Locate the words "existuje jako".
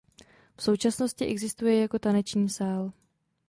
1.25-1.99